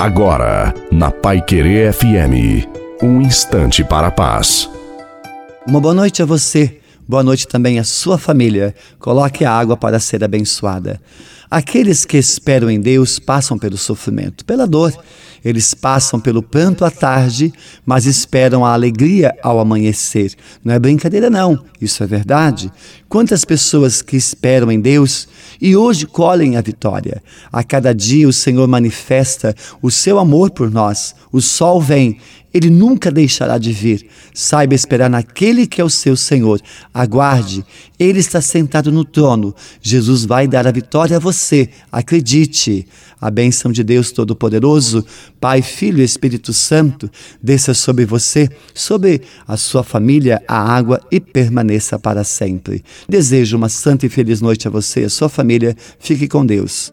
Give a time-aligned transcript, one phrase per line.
[0.00, 2.66] Agora, na Pai Querer FM,
[3.02, 4.66] um instante para a paz.
[5.66, 6.79] Uma boa noite a você.
[7.10, 8.72] Boa noite também à sua família.
[9.00, 11.00] Coloque a água para ser abençoada.
[11.50, 14.96] Aqueles que esperam em Deus passam pelo sofrimento, pela dor.
[15.44, 17.52] Eles passam pelo pranto à tarde,
[17.84, 20.36] mas esperam a alegria ao amanhecer.
[20.62, 21.58] Não é brincadeira, não.
[21.80, 22.70] Isso é verdade.
[23.08, 25.26] Quantas pessoas que esperam em Deus
[25.60, 27.20] e hoje colhem a vitória.
[27.50, 29.52] A cada dia o Senhor manifesta
[29.82, 31.16] o seu amor por nós.
[31.32, 32.20] O sol vem
[32.52, 34.06] ele nunca deixará de vir.
[34.34, 36.60] Saiba esperar naquele que é o seu Senhor.
[37.00, 37.64] Aguarde,
[37.98, 39.54] ele está sentado no trono.
[39.80, 41.68] Jesus vai dar a vitória a você.
[41.90, 42.86] Acredite.
[43.20, 45.04] A bênção de Deus Todo-Poderoso,
[45.38, 47.10] Pai, Filho e Espírito Santo,
[47.42, 52.82] desça sobre você, sobre a sua família, a água e permaneça para sempre.
[53.06, 55.76] Desejo uma santa e feliz noite a você e a sua família.
[55.98, 56.88] Fique com Deus.